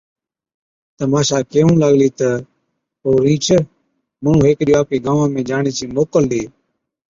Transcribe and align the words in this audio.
تہ 0.95 1.03
ماشا 1.11 1.37
ڪيهُون 1.51 1.75
لاگلِي 1.81 2.09
تہ 2.19 2.29
او 3.03 3.11
رِينچ، 3.25 3.45
’مُنُون 4.23 4.39
هيڪ 4.45 4.59
ڏِيئو 4.67 4.79
آپڪي 4.81 4.97
گانوان 5.05 5.29
۾ 5.35 5.41
جاڻي 5.49 5.71
چِي 5.77 5.85
موڪل 5.95 6.23
ڏي‘ 6.31 6.43